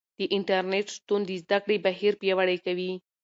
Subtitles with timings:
[0.19, 2.91] د انټرنیټ شتون د زده کړې بهیر پیاوړی کوي.